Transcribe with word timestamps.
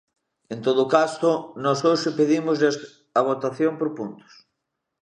En 0.53 0.59
todo 0.67 0.83
caso, 0.97 1.31
nós 1.63 1.79
hoxe 1.89 2.09
pedímoslles 2.19 2.75
a 3.19 3.21
votación 3.29 3.73
por 3.79 3.89
puntos. 3.97 4.31